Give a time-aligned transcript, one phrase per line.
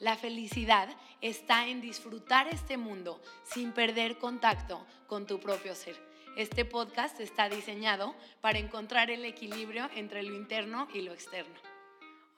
[0.00, 0.88] La felicidad
[1.20, 5.94] está en disfrutar este mundo sin perder contacto con tu propio ser.
[6.38, 11.54] Este podcast está diseñado para encontrar el equilibrio entre lo interno y lo externo.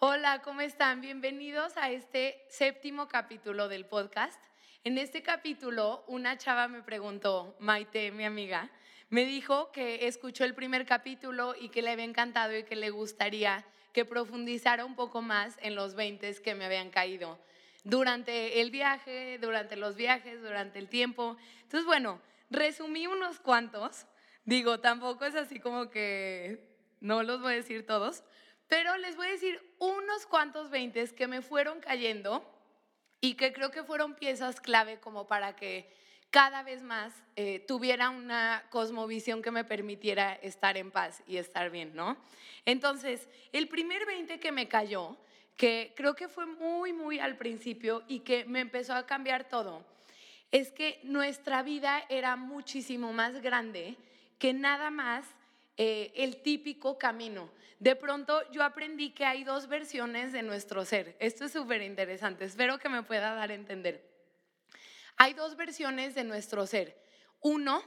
[0.01, 1.01] Hola, ¿cómo están?
[1.01, 4.43] Bienvenidos a este séptimo capítulo del podcast.
[4.83, 8.73] En este capítulo, una chava me preguntó, Maite, mi amiga,
[9.09, 12.91] me dijo que escuchó el primer capítulo y que le había encantado y que le
[12.91, 17.38] gustaría que profundizara un poco más en los 20 que me habían caído
[17.85, 21.37] durante el viaje, durante los viajes, durante el tiempo.
[21.63, 24.07] Entonces, bueno, resumí unos cuantos.
[24.45, 28.23] Digo, tampoco es así como que no los voy a decir todos,
[28.69, 32.45] pero les voy a decir unos cuantos veintes que me fueron cayendo
[33.21, 35.93] y que creo que fueron piezas clave como para que
[36.30, 41.71] cada vez más eh, tuviera una cosmovisión que me permitiera estar en paz y estar
[41.71, 42.17] bien, ¿no?
[42.65, 45.19] Entonces, el primer 20 que me cayó
[45.57, 49.85] que creo que fue muy, muy al principio y que me empezó a cambiar todo,
[50.51, 53.97] es que nuestra vida era muchísimo más grande
[54.39, 55.25] que nada más
[55.77, 57.51] eh, el típico camino.
[57.79, 61.17] De pronto yo aprendí que hay dos versiones de nuestro ser.
[61.19, 64.09] Esto es súper interesante, espero que me pueda dar a entender.
[65.17, 67.00] Hay dos versiones de nuestro ser.
[67.41, 67.83] Uno,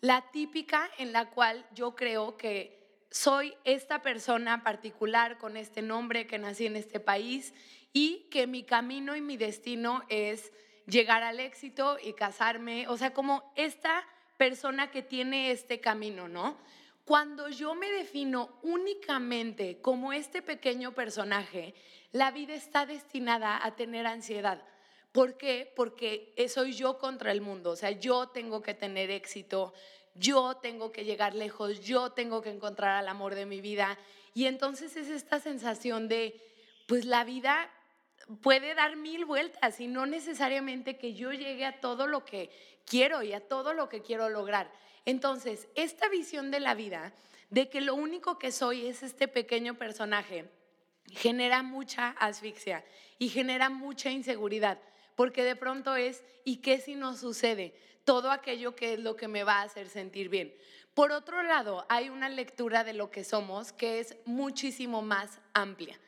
[0.00, 2.81] la típica en la cual yo creo que
[3.12, 7.52] soy esta persona particular con este nombre que nací en este país
[7.92, 10.50] y que mi camino y mi destino es
[10.86, 16.56] llegar al éxito y casarme, o sea, como esta persona que tiene este camino, ¿no?
[17.04, 21.74] Cuando yo me defino únicamente como este pequeño personaje,
[22.12, 24.62] la vida está destinada a tener ansiedad.
[25.12, 25.70] ¿Por qué?
[25.76, 29.74] Porque soy yo contra el mundo, o sea, yo tengo que tener éxito,
[30.14, 33.98] yo tengo que llegar lejos, yo tengo que encontrar al amor de mi vida.
[34.34, 36.40] Y entonces es esta sensación de,
[36.86, 37.70] pues la vida
[38.42, 42.50] puede dar mil vueltas y no necesariamente que yo llegue a todo lo que
[42.86, 44.70] quiero y a todo lo que quiero lograr.
[45.04, 47.12] Entonces, esta visión de la vida,
[47.50, 50.48] de que lo único que soy es este pequeño personaje,
[51.10, 52.84] genera mucha asfixia
[53.18, 54.78] y genera mucha inseguridad,
[55.16, 57.74] porque de pronto es, ¿y qué si no sucede?
[58.04, 60.54] Todo aquello que es lo que me va a hacer sentir bien.
[60.94, 65.98] Por otro lado, hay una lectura de lo que somos que es muchísimo más amplia.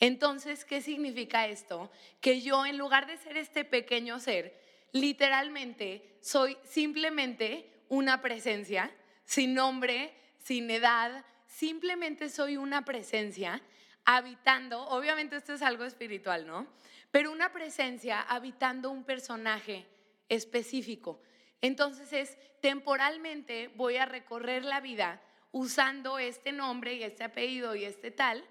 [0.00, 1.90] Entonces, ¿qué significa esto?
[2.20, 8.90] Que yo, en lugar de ser este pequeño ser, literalmente soy simplemente una presencia,
[9.24, 13.62] sin nombre, sin edad, simplemente soy una presencia
[14.04, 16.66] habitando, obviamente esto es algo espiritual, ¿no?
[17.12, 19.86] Pero una presencia habitando un personaje
[20.28, 21.20] específico.
[21.62, 27.84] Entonces es temporalmente voy a recorrer la vida usando este nombre y este apellido y
[27.84, 28.44] este tal,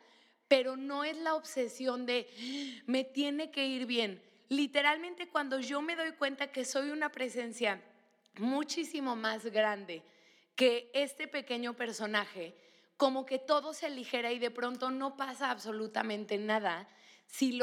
[0.47, 2.27] pero no es la obsesión de
[2.87, 4.21] me tiene que ir bien.
[4.49, 7.81] Literalmente cuando yo me doy cuenta que soy una presencia
[8.37, 10.03] muchísimo más grande
[10.55, 12.55] que este pequeño personaje,
[12.97, 16.87] como que todo se aligera y de pronto no pasa absolutamente nada
[17.31, 17.53] si,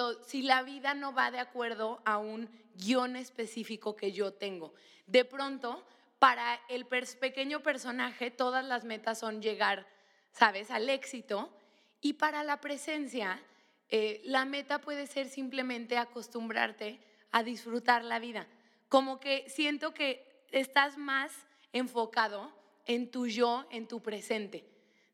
[0.43, 4.73] la vida no va de acuerdo a un guion específico que yo tengo.
[5.07, 5.87] De pronto,
[6.19, 9.87] para el pequeño personaje, todas las metas son llegar,
[10.33, 11.55] ¿sabes?, al éxito.
[12.01, 13.43] Y para la presencia,
[13.91, 16.99] eh, la meta puede ser simplemente acostumbrarte
[17.31, 18.47] a disfrutar la vida.
[18.89, 21.31] Como que siento que estás más
[21.75, 22.51] enfocado
[22.87, 24.65] en tu yo, en tu presente.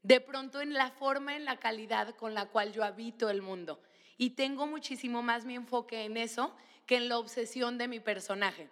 [0.04, 3.81] De pronto en la forma, en la calidad con la cual yo habito el mundo.
[4.16, 6.54] Y tengo muchísimo más mi enfoque en eso
[6.86, 8.69] que en la obsesión de mi personaje.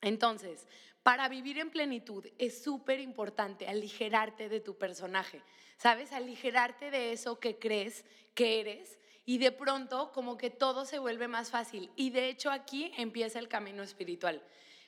[0.00, 0.66] Entonces,
[1.02, 5.40] para vivir en plenitud es súper importante aligerarte de tu personaje,
[5.78, 6.12] ¿sabes?
[6.12, 11.28] Aligerarte de eso que crees que eres y de pronto como que todo se vuelve
[11.28, 11.90] más fácil.
[11.96, 14.42] Y de hecho aquí empieza el camino espiritual.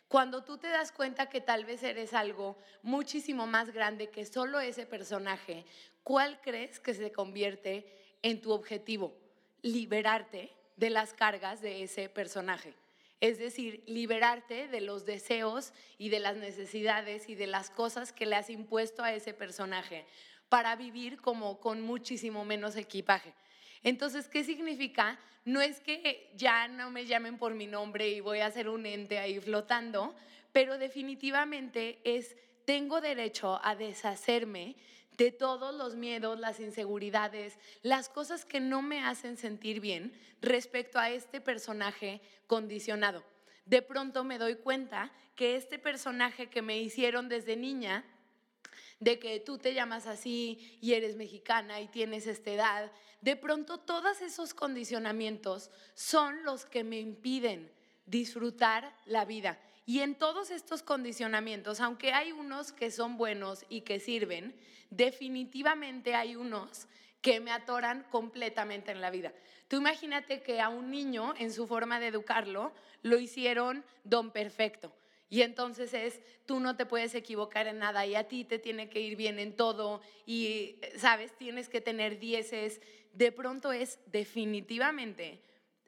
[0.08, 4.58] Cuando tú te das cuenta que tal vez eres algo muchísimo más grande que solo
[4.58, 5.67] ese personaje,
[6.02, 9.14] ¿cuál crees que se convierte en tu objetivo?
[9.62, 12.75] Liberarte de las cargas de ese personaje.
[13.20, 18.26] Es decir, liberarte de los deseos y de las necesidades y de las cosas que
[18.26, 20.06] le has impuesto a ese personaje
[20.49, 23.34] para vivir como con muchísimo menos equipaje.
[23.82, 25.19] Entonces, ¿qué significa?
[25.44, 28.87] No es que ya no me llamen por mi nombre y voy a ser un
[28.87, 30.14] ente ahí flotando,
[30.52, 34.76] pero definitivamente es, tengo derecho a deshacerme
[35.19, 40.99] de todos los miedos, las inseguridades, las cosas que no me hacen sentir bien respecto
[40.99, 43.25] a este personaje condicionado.
[43.67, 48.05] De pronto me doy cuenta que este personaje que me hicieron desde niña,
[49.00, 53.79] de que tú te llamas así y eres mexicana y tienes esta edad, de pronto
[53.79, 57.73] todos esos condicionamientos son los que me impiden
[58.06, 59.59] disfrutar la vida.
[59.88, 64.55] Y en todos estos condicionamientos, aunque hay unos que son buenos y que sirven,
[64.90, 66.88] definitivamente hay unos
[67.23, 69.32] que me atoran completamente en la vida.
[69.67, 74.93] Tú imagínate que a un niño, en su forma de educarlo, lo hicieron don perfecto.
[75.31, 78.91] Y entonces es, tú no te puedes equivocar en nada y a ti te tiene
[78.91, 82.82] que ir bien en todo y, sabes, tienes que tener dieces.
[83.14, 85.41] De pronto es definitivamente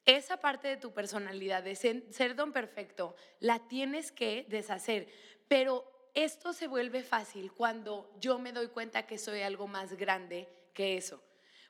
[0.07, 5.09] esa parte de tu personalidad, de ser, don perfecto, la tienes que deshacer.
[5.49, 10.49] Pero esto se vuelve fácil cuando yo me doy cuenta que soy algo más grande
[10.75, 11.23] que eso.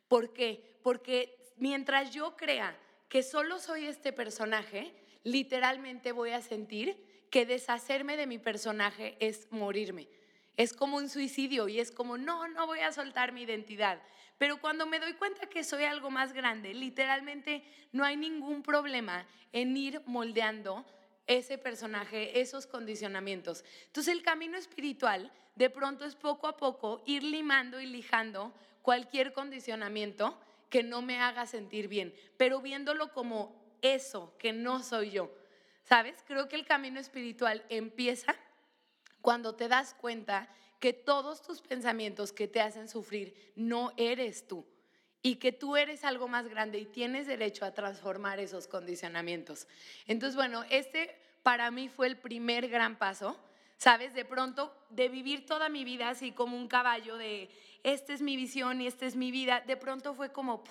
[0.09, 0.79] ¿Por qué?
[0.82, 2.77] Porque mientras yo crea
[3.09, 4.94] que solo soy este personaje,
[5.25, 10.09] literalmente voy a sentir que deshacerme de mi personaje es morirme.
[10.56, 14.00] Es como un suicidio y es como, no, no voy a soltar mi identidad.
[14.38, 17.62] Pero cuando me doy cuenta que soy algo más grande, literalmente
[17.93, 20.85] no hay ningún problema en ir moldeando
[21.26, 23.64] ese personaje, esos condicionamientos.
[23.87, 28.52] Entonces el camino espiritual de pronto es poco a poco ir limando y lijando
[28.82, 35.11] cualquier condicionamiento que no me haga sentir bien, pero viéndolo como eso que no soy
[35.11, 35.31] yo.
[35.85, 36.23] ¿Sabes?
[36.26, 38.37] Creo que el camino espiritual empieza
[39.23, 44.65] cuando te das cuenta que todos tus pensamientos que te hacen sufrir no eres tú
[45.23, 49.69] y que tú eres algo más grande y tienes derecho a transformar esos condicionamientos.
[50.07, 53.39] Entonces, bueno, este para mí fue el primer gran paso,
[53.77, 54.15] ¿sabes?
[54.15, 57.51] De pronto, de vivir toda mi vida así como un caballo de,
[57.83, 60.63] esta es mi visión y esta es mi vida, de pronto fue como,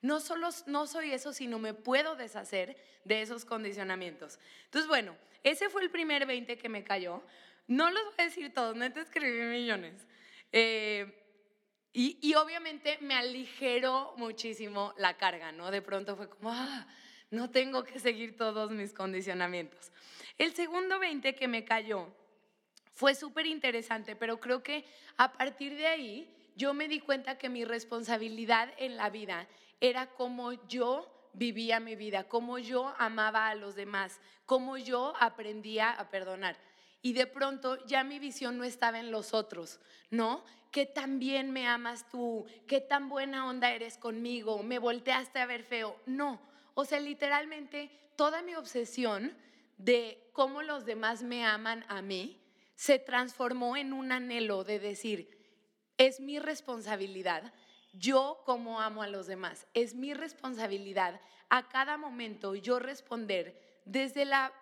[0.00, 4.38] no solo no soy eso, sino me puedo deshacer de esos condicionamientos.
[4.64, 7.22] Entonces, bueno, ese fue el primer 20 que me cayó.
[7.72, 10.06] No los voy a decir todos, no te escribí millones.
[10.52, 11.10] Eh,
[11.94, 15.70] y, obviamente me aligeró muchísimo la carga, ¿no?
[15.70, 16.86] De pronto fue como, ah,
[17.30, 19.90] no tengo que seguir todos mis condicionamientos.
[20.36, 22.14] El segundo 20 que me cayó
[22.92, 24.84] fue súper interesante, pero creo que
[25.16, 29.48] a partir de ahí yo me di cuenta que mi responsabilidad en la vida
[29.80, 35.90] era como yo vivía mi vida, cómo yo amaba a los demás, cómo yo aprendía
[35.90, 36.58] a perdonar.
[37.02, 40.44] Y de pronto ya mi visión no estaba en los otros, ¿no?
[40.70, 42.46] ¿Qué tan bien me amas tú?
[42.66, 44.62] ¿Qué tan buena onda eres conmigo?
[44.62, 45.96] ¿Me volteaste a ver feo?
[46.06, 46.40] No.
[46.74, 49.36] O sea, literalmente toda mi obsesión
[49.76, 52.40] de cómo los demás me aman a mí
[52.74, 55.38] se transformó en un anhelo de decir,
[55.98, 57.52] es mi responsabilidad
[57.92, 59.66] yo como amo a los demás.
[59.74, 64.52] Es mi responsabilidad a cada momento yo responder desde la,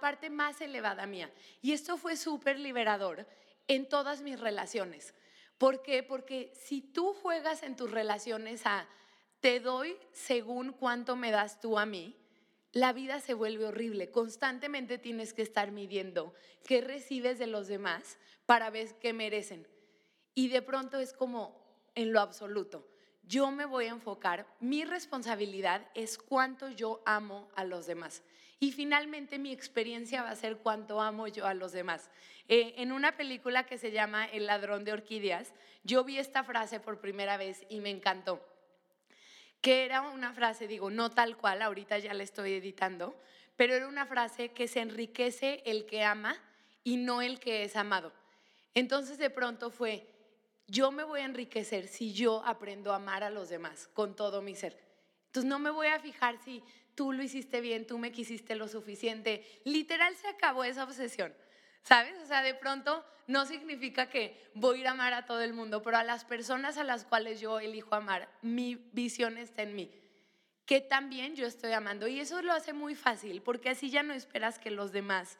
[0.00, 1.30] parte más elevada mía.
[1.62, 3.26] Y esto fue súper liberador
[3.68, 5.14] en todas mis relaciones.
[5.58, 6.02] ¿Por qué?
[6.02, 8.88] Porque si tú juegas en tus relaciones a
[9.40, 12.16] te doy según cuánto me das tú a mí,
[12.72, 14.10] la vida se vuelve horrible.
[14.10, 16.34] Constantemente tienes que estar midiendo
[16.64, 19.66] qué recibes de los demás para ver qué merecen.
[20.34, 22.86] Y de pronto es como, en lo absoluto.
[23.22, 28.22] Yo me voy a enfocar, mi responsabilidad es cuánto yo amo a los demás.
[28.58, 32.10] Y finalmente mi experiencia va a ser cuánto amo yo a los demás.
[32.48, 35.52] Eh, en una película que se llama El ladrón de orquídeas,
[35.84, 38.40] yo vi esta frase por primera vez y me encantó.
[39.60, 43.20] Que era una frase, digo, no tal cual, ahorita ya la estoy editando,
[43.56, 46.36] pero era una frase que se enriquece el que ama
[46.84, 48.12] y no el que es amado.
[48.74, 50.06] Entonces de pronto fue,
[50.68, 54.40] yo me voy a enriquecer si yo aprendo a amar a los demás con todo
[54.42, 54.78] mi ser.
[55.26, 56.62] Entonces no me voy a fijar si
[56.96, 59.44] tú lo hiciste bien, tú me quisiste lo suficiente.
[59.64, 61.32] Literal se acabó esa obsesión.
[61.82, 62.18] ¿Sabes?
[62.20, 65.52] O sea, de pronto no significa que voy a ir a amar a todo el
[65.52, 69.76] mundo, pero a las personas a las cuales yo elijo amar, mi visión está en
[69.76, 69.92] mí.
[70.64, 72.08] Que también yo estoy amando.
[72.08, 75.38] Y eso lo hace muy fácil, porque así ya no esperas que los demás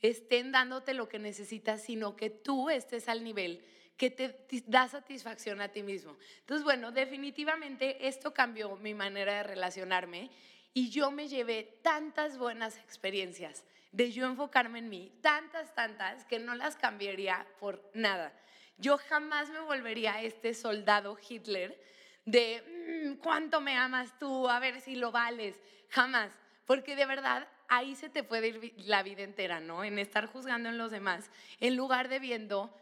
[0.00, 3.64] estén dándote lo que necesitas, sino que tú estés al nivel
[3.96, 6.16] que te da satisfacción a ti mismo.
[6.38, 10.30] Entonces, bueno, definitivamente esto cambió mi manera de relacionarme
[10.72, 16.38] y yo me llevé tantas buenas experiencias de yo enfocarme en mí, tantas, tantas, que
[16.38, 18.32] no las cambiaría por nada.
[18.78, 21.80] Yo jamás me volvería este soldado Hitler
[22.24, 25.56] de mm, cuánto me amas tú, a ver si lo vales,
[25.88, 26.32] jamás,
[26.66, 29.84] porque de verdad ahí se te puede ir la vida entera, ¿no?
[29.84, 32.72] En estar juzgando en los demás, en lugar de viendo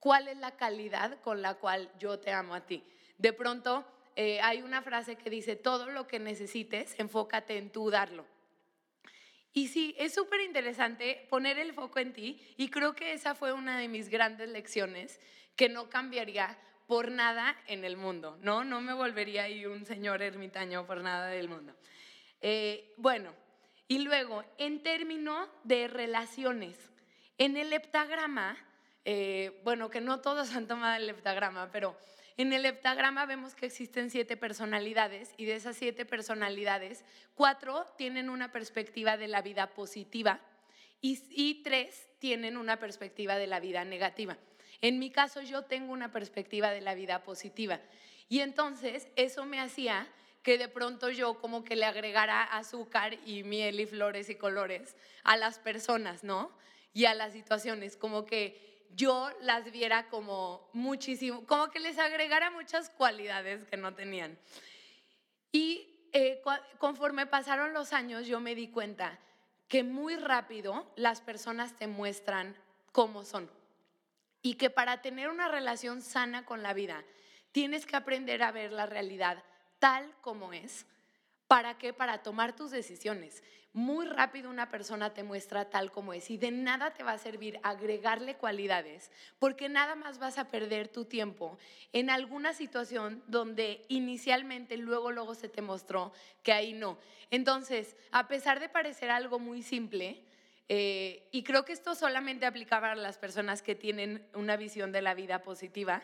[0.00, 2.84] cuál es la calidad con la cual yo te amo a ti.
[3.18, 7.90] De pronto eh, hay una frase que dice, todo lo que necesites, enfócate en tú
[7.90, 8.26] darlo.
[9.52, 13.52] Y sí, es súper interesante poner el foco en ti y creo que esa fue
[13.52, 15.20] una de mis grandes lecciones
[15.56, 18.64] que no cambiaría por nada en el mundo, ¿no?
[18.64, 21.74] No me volvería ahí un señor ermitaño por nada del mundo.
[22.40, 23.34] Eh, bueno,
[23.88, 26.78] y luego, en términos de relaciones,
[27.38, 28.56] en el heptagrama,
[29.04, 31.96] eh, bueno, que no todos han tomado el heptagrama, pero
[32.36, 38.30] en el heptagrama vemos que existen siete personalidades y de esas siete personalidades, cuatro tienen
[38.30, 40.40] una perspectiva de la vida positiva
[41.00, 44.38] y, tres tienen una perspectiva de la vida negativa.
[44.80, 47.80] En mi caso yo tengo una perspectiva de la vida positiva
[48.28, 50.08] y entonces eso me hacía
[50.42, 54.96] que de pronto yo como que le agregara azúcar y miel y flores y colores
[55.22, 56.50] a las personas, ¿no?
[56.94, 62.50] Y a las situaciones, como que yo las viera como muchísimo, como que les agregara
[62.50, 64.38] muchas cualidades que no tenían.
[65.50, 66.42] Y eh,
[66.78, 69.18] conforme pasaron los años, yo me di cuenta
[69.68, 72.56] que muy rápido las personas te muestran
[72.92, 73.50] cómo son.
[74.42, 77.04] Y que para tener una relación sana con la vida,
[77.52, 79.42] tienes que aprender a ver la realidad
[79.78, 80.86] tal como es.
[81.46, 81.92] ¿Para qué?
[81.92, 83.42] Para tomar tus decisiones
[83.74, 87.18] muy rápido una persona te muestra tal como es y de nada te va a
[87.18, 91.58] servir agregarle cualidades porque nada más vas a perder tu tiempo
[91.92, 96.12] en alguna situación donde inicialmente luego luego se te mostró
[96.42, 96.98] que ahí no.
[97.30, 100.22] Entonces, a pesar de parecer algo muy simple,
[100.68, 105.02] eh, y creo que esto solamente aplicaba a las personas que tienen una visión de
[105.02, 106.02] la vida positiva,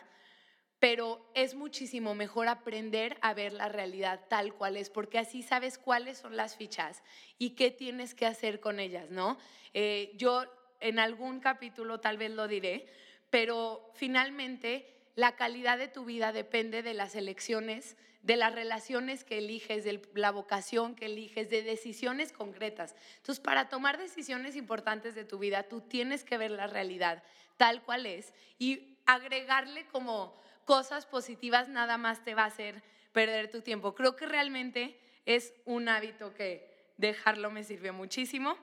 [0.79, 5.77] pero es muchísimo mejor aprender a ver la realidad tal cual es, porque así sabes
[5.77, 7.03] cuáles son las fichas
[7.37, 9.37] y qué tienes que hacer con ellas, ¿no?
[9.73, 10.45] Eh, yo
[10.79, 12.87] en algún capítulo tal vez lo diré,
[13.29, 19.39] pero finalmente la calidad de tu vida depende de las elecciones, de las relaciones que
[19.39, 22.95] eliges, de la vocación que eliges, de decisiones concretas.
[23.17, 27.23] Entonces, para tomar decisiones importantes de tu vida, tú tienes que ver la realidad
[27.57, 33.49] tal cual es y agregarle como cosas positivas nada más te va a hacer perder
[33.49, 33.95] tu tiempo.
[33.95, 38.55] Creo que realmente es un hábito que dejarlo me sirvió muchísimo.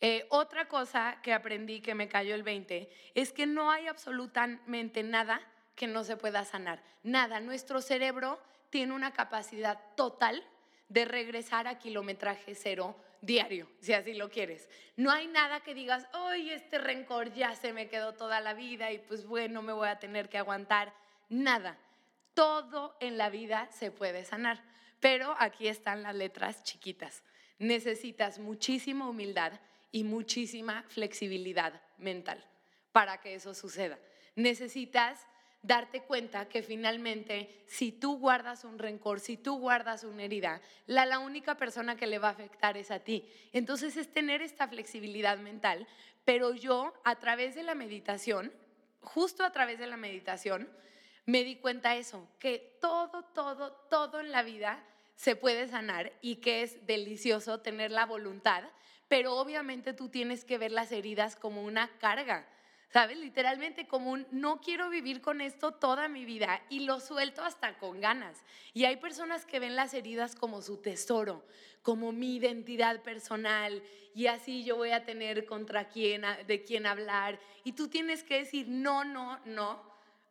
[0.00, 5.04] Eh, otra cosa que aprendí que me cayó el 20 es que no hay absolutamente
[5.04, 5.40] nada
[5.76, 6.82] que no se pueda sanar.
[7.04, 7.38] Nada.
[7.38, 10.42] Nuestro cerebro tiene una capacidad total
[10.88, 14.68] de regresar a kilometraje cero diario, si así lo quieres.
[14.96, 18.92] No hay nada que digas, hoy este rencor ya se me quedó toda la vida
[18.92, 20.92] y pues bueno, me voy a tener que aguantar.
[21.28, 21.78] Nada.
[22.34, 24.62] Todo en la vida se puede sanar.
[25.00, 27.22] Pero aquí están las letras chiquitas.
[27.58, 29.52] Necesitas muchísima humildad
[29.92, 32.44] y muchísima flexibilidad mental
[32.92, 33.98] para que eso suceda.
[34.34, 35.26] Necesitas
[35.62, 41.06] darte cuenta que finalmente si tú guardas un rencor, si tú guardas una herida, la,
[41.06, 43.28] la única persona que le va a afectar es a ti.
[43.52, 45.86] Entonces es tener esta flexibilidad mental,
[46.24, 48.52] pero yo a través de la meditación,
[49.00, 50.68] justo a través de la meditación,
[51.24, 54.84] me di cuenta eso, que todo, todo, todo en la vida
[55.16, 58.62] se puede sanar y que es delicioso tener la voluntad,
[59.08, 62.46] pero obviamente tú tienes que ver las heridas como una carga
[62.92, 63.18] ¿sabes?
[63.18, 67.78] Literalmente como un, no quiero vivir con esto toda mi vida y lo suelto hasta
[67.78, 68.42] con ganas.
[68.72, 71.44] Y hay personas que ven las heridas como su tesoro,
[71.82, 73.82] como mi identidad personal
[74.14, 77.38] y así yo voy a tener contra quién, de quién hablar.
[77.64, 79.82] Y tú tienes que decir, no, no, no,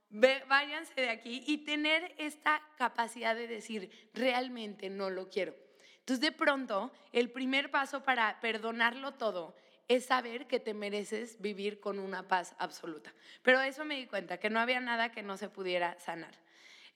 [0.10, 5.56] váyanse de aquí y tener esta capacidad de decir, realmente no lo quiero.
[6.00, 9.56] Entonces de pronto, el primer paso para perdonarlo todo
[9.88, 13.14] es saber que te mereces vivir con una paz absoluta.
[13.42, 16.34] Pero eso me di cuenta, que no había nada que no se pudiera sanar.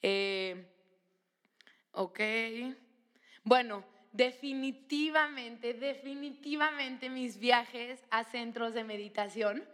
[0.01, 0.65] Eh,
[1.91, 2.19] ok.
[3.43, 9.67] Bueno, definitivamente, definitivamente mis viajes a centros de meditación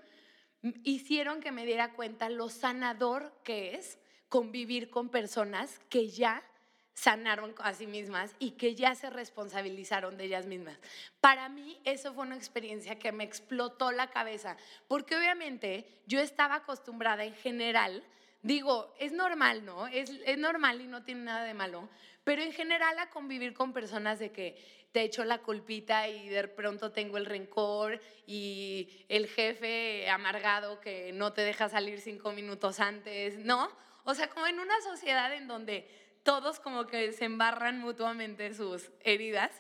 [0.84, 6.44] hicieron que me diera cuenta lo sanador que es convivir con personas que ya
[6.96, 10.80] sanaron a sí mismas y que ya se responsabilizaron de ellas mismas.
[11.20, 16.56] Para mí eso fue una experiencia que me explotó la cabeza, porque obviamente yo estaba
[16.56, 18.02] acostumbrada en general,
[18.42, 19.88] digo, es normal, ¿no?
[19.88, 21.90] Es, es normal y no tiene nada de malo,
[22.24, 24.56] pero en general a convivir con personas de que
[24.94, 31.12] te echo la culpita y de pronto tengo el rencor y el jefe amargado que
[31.12, 33.70] no te deja salir cinco minutos antes, ¿no?
[34.06, 38.92] O sea, como en una sociedad en donde todos como que se embarran mutuamente sus
[39.02, 39.52] heridas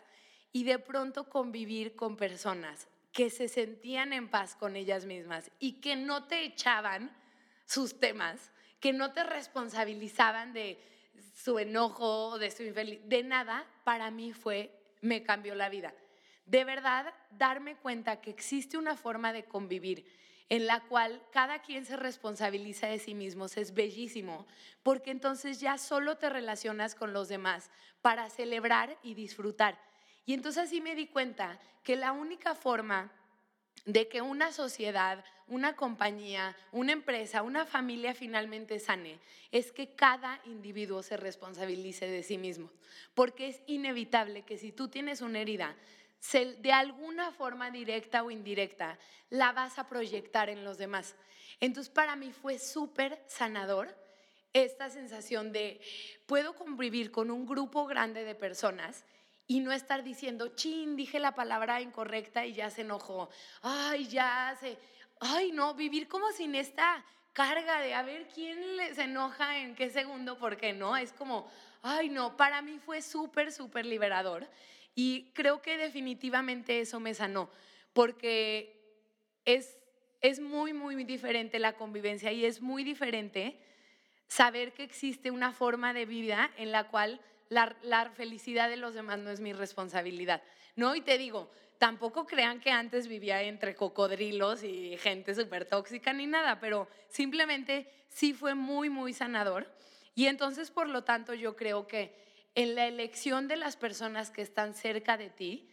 [0.51, 5.73] y de pronto convivir con personas que se sentían en paz con ellas mismas y
[5.73, 7.15] que no te echaban
[7.65, 10.81] sus temas, que no te responsabilizaban de
[11.35, 15.93] su enojo, de su infelicidad, de nada, para mí fue, me cambió la vida.
[16.47, 20.03] De verdad, darme cuenta que existe una forma de convivir
[20.49, 24.45] en la cual cada quien se responsabiliza de sí mismos es bellísimo,
[24.83, 27.71] porque entonces ya solo te relacionas con los demás
[28.01, 29.79] para celebrar y disfrutar.
[30.25, 33.11] Y entonces así me di cuenta que la única forma
[33.85, 39.19] de que una sociedad, una compañía, una empresa, una familia finalmente sane,
[39.51, 42.71] es que cada individuo se responsabilice de sí mismo.
[43.13, 45.75] Porque es inevitable que si tú tienes una herida,
[46.31, 48.97] de alguna forma directa o indirecta,
[49.29, 51.15] la vas a proyectar en los demás.
[51.59, 53.95] Entonces para mí fue súper sanador
[54.53, 55.81] esta sensación de
[56.25, 59.05] puedo convivir con un grupo grande de personas
[59.47, 63.29] y no estar diciendo, chin, dije la palabra incorrecta y ya se enojó.
[63.61, 64.77] Ay, ya se...
[65.19, 68.57] Ay, no, vivir como sin esta carga de a ver quién
[68.95, 71.49] se enoja en qué segundo, porque no, es como,
[71.81, 74.47] ay, no, para mí fue súper, súper liberador.
[74.95, 77.49] Y creo que definitivamente eso me sanó,
[77.93, 78.81] porque
[79.43, 79.77] es,
[80.21, 83.59] es muy, muy diferente la convivencia y es muy diferente
[84.27, 89.19] saber que existe una forma de vida en la cual la, felicidad de los demás
[89.19, 90.41] no es mi responsabilidad.
[90.75, 90.95] ¿No?
[90.95, 96.25] Y te digo, tampoco crean que antes vivía entre cocodrilos y gente súper tóxica ni
[96.25, 99.71] nada, pero simplemente sí fue muy, muy sanador.
[100.15, 102.13] Y entonces, por lo tanto, yo creo que
[102.55, 105.69] en la elección de las personas que están cerca de ti,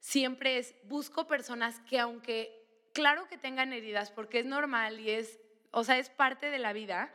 [0.00, 5.38] siempre es, busco personas que aunque, claro que tengan heridas, porque es normal y es,
[5.70, 7.14] o sea, es parte de la vida,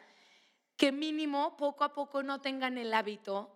[0.77, 3.51] que mínimo poco a poco no tengan el hábito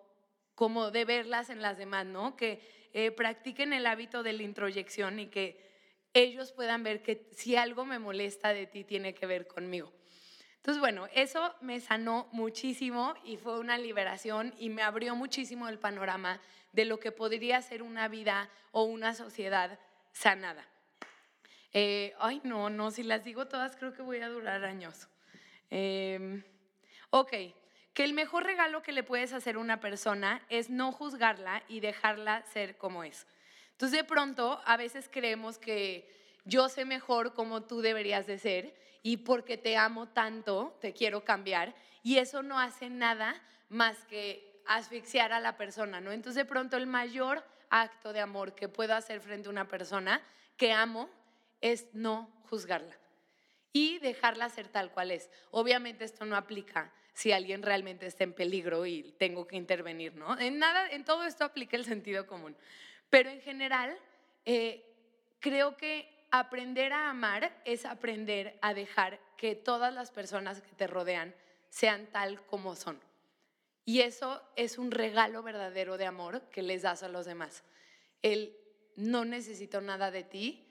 [0.56, 2.36] como de verlas en las demás, ¿no?
[2.36, 5.70] Que eh, practiquen el hábito de la introyección y que
[6.14, 9.94] ellos puedan ver que si algo me molesta de ti tiene que ver conmigo.
[10.60, 15.80] Entonces, bueno, eso me sanó muchísimo y fue una liberación y me abrió muchísimo el
[15.80, 16.42] panorama
[16.74, 19.80] de lo que podría ser una vida o una sociedad
[20.12, 20.68] sanada.
[21.72, 25.08] Eh, ay, no, no, si las digo todas creo que voy a durar años.
[25.72, 26.44] Eh,
[27.10, 27.32] ok,
[27.94, 31.80] que el mejor regalo que le puedes hacer a una persona es no juzgarla y
[31.80, 33.28] dejarla ser como es.
[33.72, 36.10] Entonces de pronto a veces creemos que
[36.44, 41.24] yo sé mejor cómo tú deberías de ser y porque te amo tanto te quiero
[41.24, 46.12] cambiar y eso no hace nada más que asfixiar a la persona, ¿no?
[46.12, 50.22] Entonces de pronto el mayor acto de amor que puedo hacer frente a una persona
[50.58, 51.10] que amo
[51.62, 52.98] es no juzgarla
[53.72, 55.30] y dejarla ser tal cual es.
[55.52, 60.40] Obviamente esto no aplica si alguien realmente está en peligro y tengo que intervenir, ¿no?
[60.40, 62.56] En nada, en todo esto aplica el sentido común.
[63.10, 63.98] Pero en general,
[64.46, 64.86] eh,
[65.40, 70.88] creo que aprender a amar es aprender a dejar que todas las personas que te
[70.88, 71.34] rodean
[71.70, 73.00] sean tal como son.
[73.86, 77.64] Y eso es un regalo verdadero de amor que les das a los demás.
[78.22, 78.56] El
[78.96, 80.68] no necesito nada de ti,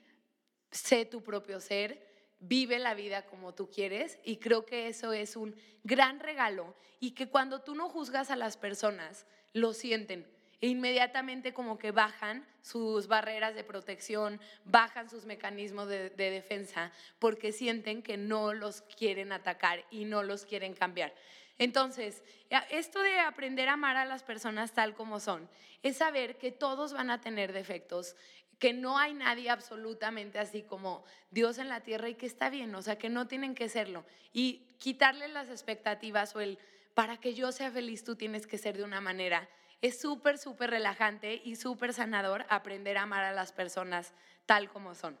[0.71, 2.07] sé tu propio ser,
[2.39, 7.11] vive la vida como tú quieres y creo que eso es un gran regalo y
[7.11, 10.25] que cuando tú no juzgas a las personas, lo sienten
[10.61, 16.91] e inmediatamente como que bajan sus barreras de protección, bajan sus mecanismos de, de, defensa
[17.17, 21.13] porque sienten que no los quieren atacar y no los quieren cambiar.
[21.57, 22.23] Entonces,
[22.71, 25.49] esto de aprender a amar a las personas tal como son,
[25.83, 28.15] es saber que todos van a tener defectos,
[28.59, 32.73] que no hay nadie absolutamente así como Dios en la tierra y que está bien,
[32.75, 34.05] o sea, que no tienen que serlo.
[34.33, 36.59] Y quitarle las expectativas o el,
[36.93, 39.49] para que yo sea feliz tú tienes que ser de una manera.
[39.81, 44.13] Es súper, súper relajante y súper sanador aprender a amar a las personas
[44.45, 45.17] tal como son.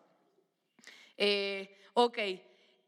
[1.17, 2.17] Eh, ok,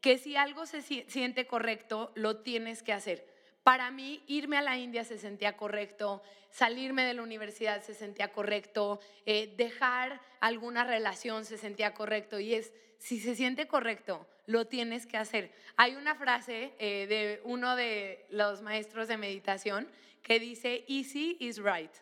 [0.00, 3.26] que si algo se siente correcto, lo tienes que hacer.
[3.62, 8.32] Para mí, irme a la India se sentía correcto, salirme de la universidad se sentía
[8.32, 12.40] correcto, eh, dejar alguna relación se sentía correcto.
[12.40, 15.52] Y es, si se siente correcto, lo tienes que hacer.
[15.76, 19.88] Hay una frase eh, de uno de los maestros de meditación
[20.22, 21.92] que dice, easy is right.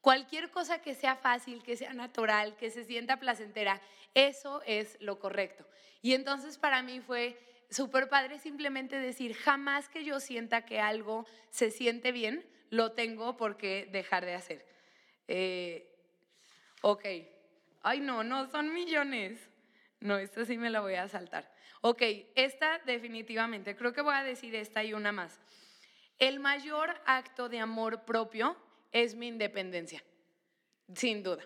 [0.00, 3.80] Cualquier cosa que sea fácil, que sea natural, que se sienta placentera,
[4.14, 5.66] eso es lo correcto.
[6.00, 7.36] Y entonces para mí fue
[7.70, 13.36] súper padre simplemente decir, jamás que yo sienta que algo se siente bien, lo tengo
[13.36, 14.66] por qué dejar de hacer.
[15.28, 15.92] Eh,
[16.82, 17.04] ok.
[17.82, 19.50] Ay, no, no, son millones.
[20.00, 21.50] No, esta sí me la voy a saltar.
[21.80, 22.02] Ok,
[22.34, 25.40] esta definitivamente, creo que voy a decir esta y una más.
[26.18, 28.56] El mayor acto de amor propio
[28.92, 30.02] es mi independencia,
[30.94, 31.44] sin duda.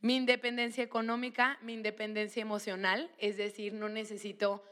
[0.00, 4.62] Mi independencia económica, mi independencia emocional, es decir, no necesito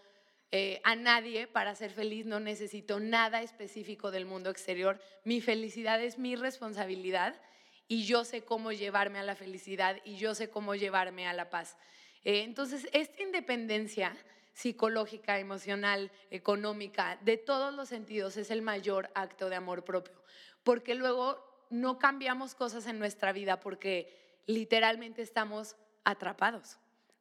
[0.50, 5.00] eh, a nadie para ser feliz, no necesito nada específico del mundo exterior.
[5.24, 7.40] Mi felicidad es mi responsabilidad
[7.88, 11.48] y yo sé cómo llevarme a la felicidad y yo sé cómo llevarme a la
[11.48, 11.78] paz.
[12.24, 14.14] Eh, entonces, esta independencia
[14.52, 20.22] psicológica, emocional, económica, de todos los sentidos, es el mayor acto de amor propio.
[20.62, 26.78] Porque luego no cambiamos cosas en nuestra vida porque literalmente estamos atrapados.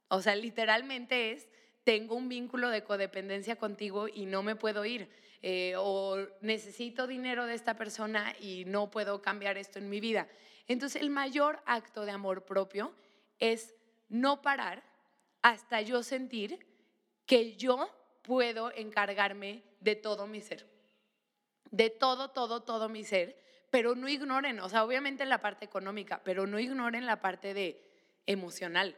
[0.10, 1.48] O sea, literalmente es,
[1.84, 5.10] tengo un vínculo de codependencia contigo y no me puedo ir.
[5.44, 10.28] Eh, o necesito dinero de esta persona y no puedo cambiar esto en mi vida.
[10.67, 12.94] Entonces, el mayor acto de amor propio
[13.39, 13.74] es
[14.08, 14.84] no parar
[15.41, 16.60] hasta yo sentir
[17.32, 17.89] que yo
[18.24, 20.67] puedo encargarme de todo mi ser,
[21.72, 26.20] de todo, todo, todo mi ser, pero no ignoren, o sea, obviamente la parte económica,
[26.26, 27.82] pero no ignoren la parte de
[28.26, 28.98] emocional.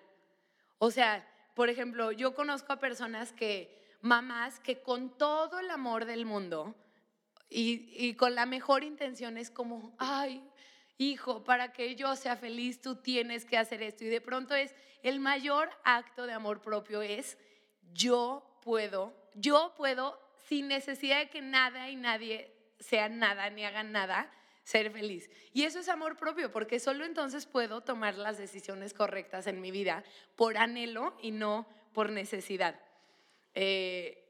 [0.80, 6.06] O sea, por ejemplo, yo conozco a personas que, mamás, que con todo el amor
[6.06, 6.74] del mundo
[7.52, 10.44] y, y con la mejor intención es como, ay,
[10.98, 14.06] hijo, para que yo sea feliz, tú tienes que hacer esto.
[14.06, 17.38] Y de pronto es el mayor acto de amor propio es
[17.94, 23.92] yo puedo, yo puedo sin necesidad de que nada y nadie sea nada ni hagan
[23.92, 24.32] nada,
[24.64, 25.30] ser feliz.
[25.54, 29.72] Y eso es amor propio, porque solo entonces puedo tomar las decisiones correctas en mi
[29.72, 30.04] vida
[30.36, 32.80] por anhelo y no por necesidad.
[33.54, 34.24] Eh,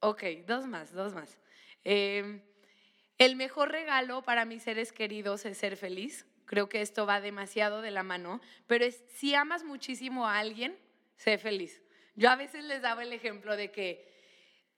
[0.00, 1.38] ok, dos más, dos más.
[1.84, 2.42] Eh,
[3.18, 6.26] el mejor regalo para mis seres queridos es ser feliz.
[6.44, 10.78] Creo que esto va demasiado de la mano, pero es si amas muchísimo a alguien,
[11.16, 11.82] sé feliz.
[12.18, 14.04] Yo a veces les daba el ejemplo de que,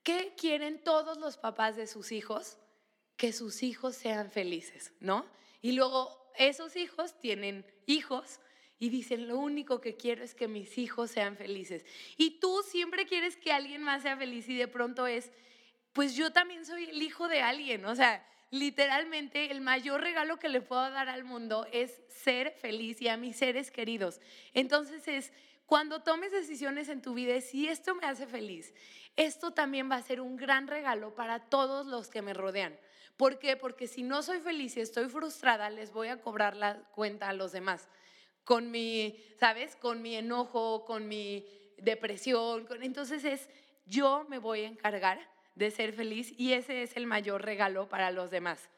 [0.03, 2.59] ¿qué quieren todos los papás de sus hijos?
[3.17, 5.25] Que sus hijos sean felices, ¿no?
[5.63, 8.41] Y luego esos hijos tienen hijos
[8.79, 11.87] y dicen, lo único que quiero es que mis hijos sean felices.
[12.19, 15.33] Y tú siempre quieres que alguien más sea feliz y de pronto es,
[15.95, 20.51] pues yo también soy el hijo de alguien, o sea, literalmente el mayor regalo que
[20.51, 24.21] le puedo dar al mundo es ser feliz y a mis seres queridos.
[24.53, 25.33] Entonces es
[25.71, 28.75] cuando tomes decisiones en tu vida, si esto me hace feliz,
[29.15, 32.77] esto también va a ser un gran regalo para todos los que me rodean.
[33.17, 33.57] ¿Por qué?
[33.57, 37.33] Porque si no soy feliz y estoy frustrada, les voy a cobrar la cuenta a
[37.35, 37.89] los demás.
[38.43, 39.77] Con mi, ¿sabes?
[39.77, 41.47] Con mi enojo, con mi
[41.79, 42.67] depresión.
[42.83, 43.49] entonces es,
[43.87, 45.21] yo me voy a encargar
[45.55, 48.69] de ser feliz y ese es el mayor regalo para los demás.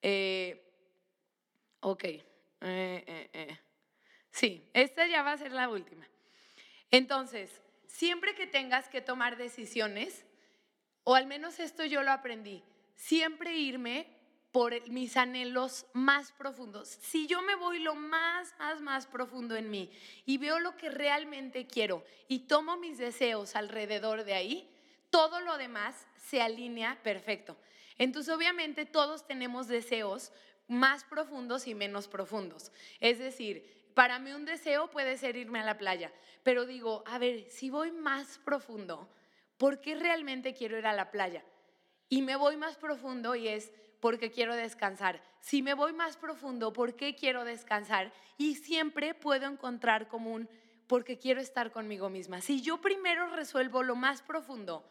[0.00, 0.72] Eh,
[1.80, 2.04] ok.
[2.04, 2.24] Eh,
[2.62, 3.58] eh,
[4.30, 6.08] sí, esta ya va a ser la última.
[6.94, 7.50] Entonces,
[7.88, 10.24] siempre que tengas que tomar decisiones,
[11.02, 12.62] o al menos esto yo lo aprendí,
[12.94, 14.06] siempre irme
[14.52, 16.88] por mis anhelos más profundos.
[16.88, 19.90] Si yo me voy lo más, más, más profundo en mí
[20.24, 24.70] y veo lo que realmente quiero y tomo mis deseos alrededor de ahí,
[25.10, 27.56] todo lo demás se alinea perfecto.
[27.98, 30.30] Entonces, obviamente, todos tenemos deseos
[30.68, 32.70] más profundos y menos profundos.
[33.00, 37.18] Es decir, para mí un deseo puede ser irme a la playa, pero digo, a
[37.18, 39.08] ver, si voy más profundo,
[39.56, 41.44] ¿por qué realmente quiero ir a la playa?
[42.08, 45.22] Y me voy más profundo y es porque quiero descansar.
[45.40, 48.12] Si me voy más profundo, ¿por qué quiero descansar?
[48.36, 50.48] Y siempre puedo encontrar común
[50.86, 52.40] porque quiero estar conmigo misma.
[52.40, 54.84] Si yo primero resuelvo lo más profundo,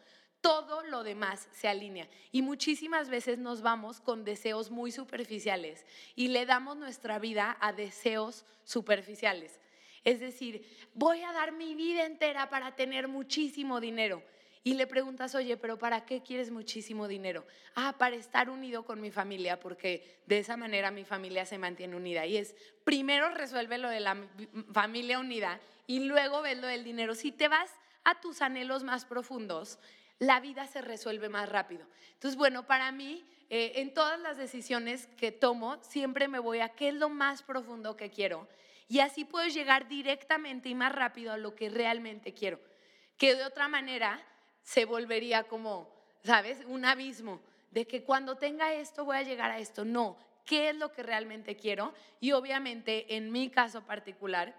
[0.44, 2.06] todo lo demás se alinea.
[2.30, 7.72] Y muchísimas veces nos vamos con deseos muy superficiales y le damos nuestra vida a
[7.72, 9.58] deseos superficiales.
[10.04, 14.22] Es decir, voy a dar mi vida entera para tener muchísimo dinero.
[14.62, 17.46] Y le preguntas, oye, pero ¿para qué quieres muchísimo dinero?
[17.74, 21.96] Ah, para estar unido con mi familia, porque de esa manera mi familia se mantiene
[21.96, 22.26] unida.
[22.26, 22.54] Y es,
[22.84, 24.28] primero resuelve lo de la
[24.74, 27.14] familia unida y luego ves lo del dinero.
[27.14, 27.70] Si te vas
[28.04, 29.78] a tus anhelos más profundos,
[30.24, 31.86] la vida se resuelve más rápido.
[32.14, 36.70] Entonces, bueno, para mí, eh, en todas las decisiones que tomo, siempre me voy a
[36.70, 38.48] qué es lo más profundo que quiero.
[38.88, 42.60] Y así puedo llegar directamente y más rápido a lo que realmente quiero.
[43.16, 44.22] Que de otra manera
[44.62, 46.64] se volvería como, ¿sabes?
[46.66, 49.84] Un abismo de que cuando tenga esto voy a llegar a esto.
[49.84, 51.92] No, ¿qué es lo que realmente quiero?
[52.20, 54.54] Y obviamente, en mi caso particular,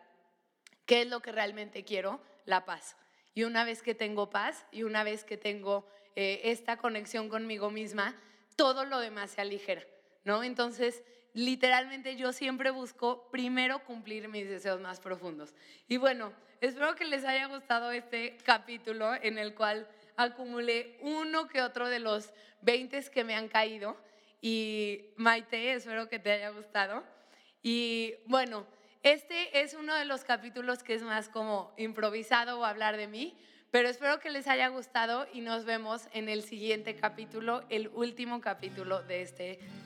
[0.85, 2.21] ¿qué es lo que realmente quiero?
[2.45, 2.95] La paz.
[3.35, 7.69] Y una vez que tengo paz y una vez que tengo eh, esta conexión conmigo
[7.69, 8.15] misma,
[8.55, 9.83] todo lo demás se aligera,
[10.23, 10.43] ¿no?
[10.43, 15.53] Entonces, literalmente yo siempre busco primero cumplir mis deseos más profundos.
[15.87, 21.61] Y bueno, espero que les haya gustado este capítulo en el cual acumulé uno que
[21.61, 23.97] otro de los 20 que me han caído
[24.41, 27.03] y Maite, espero que te haya gustado.
[27.61, 28.65] Y bueno,
[29.05, 33.37] este es uno de los capítulos que es más como improvisado o hablar de mí,
[33.69, 38.41] pero espero que les haya gustado y nos vemos en el siguiente capítulo, el último
[38.41, 39.43] capítulo de esta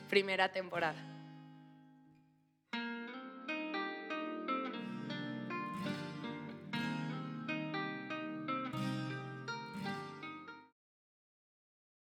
[0.08, 1.19] primera temporada.